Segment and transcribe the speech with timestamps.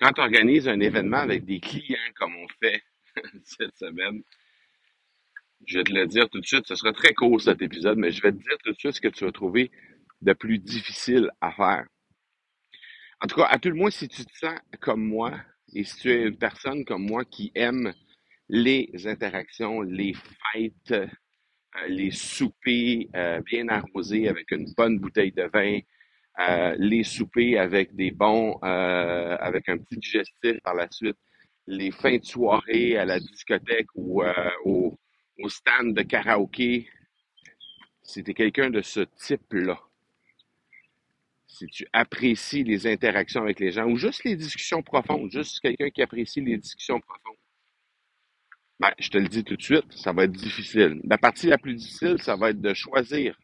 [0.00, 2.82] quand tu organises un événement avec des clients comme on fait
[3.44, 4.22] cette semaine,
[5.66, 8.10] je vais te le dire tout de suite, ce sera très court cet épisode, mais
[8.10, 9.70] je vais te dire tout de suite ce que tu vas trouver
[10.22, 11.86] de plus difficile à faire.
[13.20, 15.32] En tout cas, à tout le moins, si tu te sens comme moi
[15.74, 17.92] et si tu es une personne comme moi qui aime
[18.48, 21.06] les interactions, les fêtes, euh,
[21.88, 25.80] les soupers euh, bien arrosés avec une bonne bouteille de vin,
[26.38, 31.16] euh, les soupers avec des bons, avec un petit digestif par la suite,
[31.66, 34.22] les fins de soirée à la discothèque ou
[34.64, 34.98] au,
[35.38, 36.88] au stand de karaoké,
[38.16, 39.78] es quelqu'un de ce type-là,
[41.46, 45.90] si tu apprécies les interactions avec les gens ou juste les discussions profondes, juste quelqu'un
[45.90, 47.36] qui apprécie les discussions profondes,
[48.80, 51.00] ben, je te le dis tout de suite, ça va être difficile.
[51.04, 53.36] La partie la plus difficile, ça va être de choisir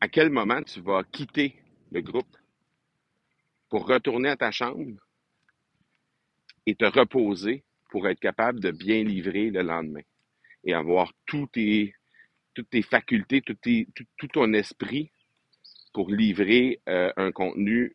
[0.00, 1.56] à quel moment tu vas quitter
[1.90, 2.36] le groupe
[3.68, 5.00] pour retourner à ta chambre
[6.66, 10.02] et te reposer pour être capable de bien livrer le lendemain
[10.64, 11.94] et avoir toutes tes,
[12.54, 13.56] toutes tes facultés, tout,
[14.16, 15.10] tout, ton esprit
[15.92, 17.94] pour livrer euh, un contenu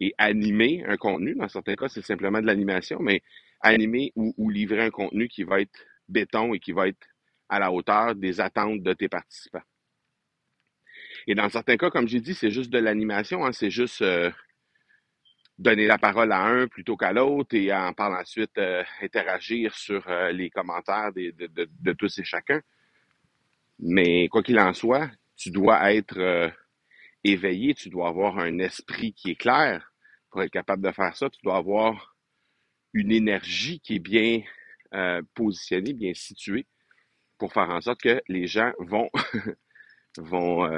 [0.00, 1.34] et animer un contenu.
[1.34, 3.22] Dans certains cas, c'est simplement de l'animation, mais
[3.60, 7.06] animer ou, livrer un contenu qui va être béton et qui va être
[7.48, 9.62] à la hauteur des attentes de tes participants.
[11.26, 14.30] Et dans certains cas, comme j'ai dit, c'est juste de l'animation, hein, c'est juste euh,
[15.62, 19.74] donner la parole à un plutôt qu'à l'autre et en par la suite euh, interagir
[19.74, 22.60] sur euh, les commentaires de, de, de, tous et chacun.
[23.78, 26.50] Mais quoi qu'il en soit, tu dois être euh,
[27.24, 29.92] éveillé, tu dois avoir un esprit qui est clair
[30.30, 31.30] pour être capable de faire ça.
[31.30, 32.16] Tu dois avoir
[32.92, 34.42] une énergie qui est bien
[35.34, 36.66] positionnée, bien située
[37.38, 39.08] pour faire en sorte que les gens vont
[40.18, 40.68] vont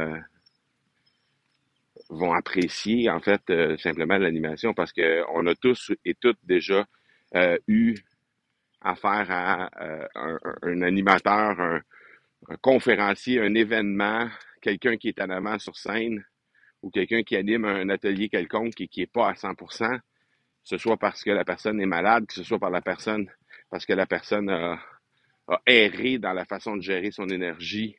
[2.08, 6.86] vont apprécier en fait euh, simplement l'animation parce qu'on a tous et toutes déjà
[7.34, 7.94] euh, eu
[8.80, 11.80] affaire à euh, un, animateur, un,
[12.60, 14.28] conférencier, un événement,
[14.60, 16.24] quelqu'un qui est en avant sur scène
[16.82, 20.02] ou quelqu'un qui anime un atelier quelconque et qui n'est pas à 100%, que
[20.64, 23.30] ce soit parce que la personne est malade, que ce soit par la personne
[23.70, 24.78] parce que la personne a
[25.66, 27.96] erré dans la façon de gérer son énergie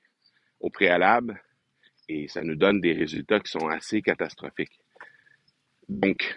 [0.59, 1.41] au préalable,
[2.07, 4.79] et ça nous donne des résultats qui sont assez catastrophiques.
[5.87, 6.35] Donc,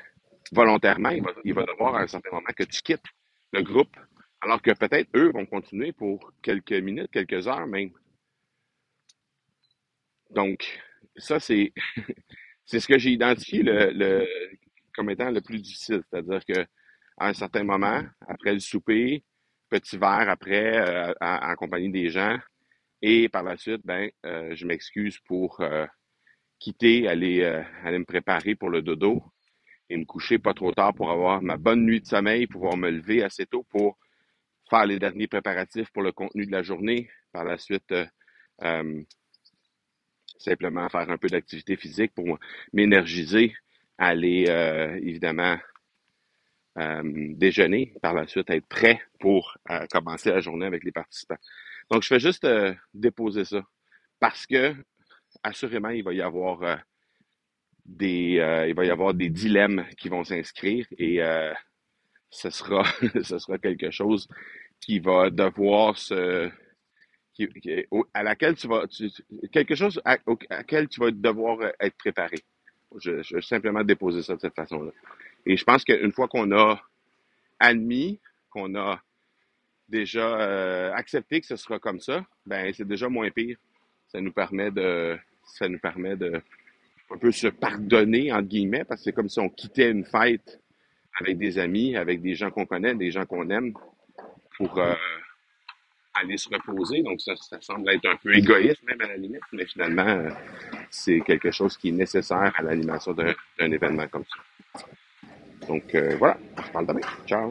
[0.52, 3.04] volontairement, il va, devoir à un certain moment que tu quittes
[3.52, 3.96] le groupe,
[4.40, 7.90] alors que peut-être eux vont continuer pour quelques minutes, quelques heures même.
[10.30, 10.80] Donc,
[11.16, 11.72] ça, c'est,
[12.66, 14.26] c'est ce que j'ai identifié le, le,
[14.94, 16.02] comme étant le plus difficile.
[16.10, 16.66] C'est-à-dire que
[17.18, 19.24] à un certain moment, après le souper,
[19.68, 22.38] petit verre après, euh, en compagnie des gens,
[23.02, 25.86] et par la suite, ben, euh, je m'excuse pour euh,
[26.58, 29.22] quitter, aller, euh, aller me préparer pour le dodo
[29.88, 32.90] et me coucher pas trop tard pour avoir ma bonne nuit de sommeil, pouvoir me
[32.90, 33.98] lever assez tôt pour
[34.68, 37.08] faire les derniers préparatifs pour le contenu de la journée.
[37.32, 37.94] Par la suite,
[40.38, 42.38] simplement faire un peu d'activité physique pour
[42.72, 43.54] m'énergiser,
[43.96, 44.44] aller
[45.02, 45.56] évidemment
[47.04, 49.56] déjeuner, par la suite être prêt pour
[49.90, 51.38] commencer la journée avec les participants.
[51.90, 53.62] Donc, je fais juste euh, déposer ça
[54.20, 54.74] parce que,
[55.42, 56.76] assurément, il va y avoir euh,
[57.86, 61.20] des, euh, dilemmes qui vont s'inscrire et
[62.30, 62.84] ce sera,
[63.62, 64.28] quelque chose
[64.80, 66.50] qui va devoir se,
[68.12, 68.84] à laquelle tu vas,
[69.52, 70.02] quelque chose
[70.90, 72.36] tu vas devoir être préparé.
[72.96, 74.92] Je, je vais simplement déposer ça de cette façon-là.
[75.46, 76.80] Et je pense qu'une fois qu'on a
[77.60, 78.18] admis,
[78.50, 79.00] qu'on a
[79.88, 83.56] déjà euh, accepter que ce sera comme ça, ben c'est déjà moins pire.
[84.08, 86.40] Ça nous permet de ça nous permet de
[87.10, 90.60] un peu se pardonner entre guillemets parce que c'est comme si on quittait une fête
[91.20, 93.72] avec des amis, avec des gens qu'on connaît, des gens qu'on aime
[94.56, 94.94] pour euh,
[96.22, 97.02] aller se reposer.
[97.02, 100.30] Donc ça, semble être un peu égoïste même à la limite, mais finalement euh,
[100.90, 104.86] c'est quelque chose qui est nécessaire à l'animation d'un événement comme ça.
[105.66, 107.00] Donc voilà, on se parle demain.
[107.26, 107.50] Ciao.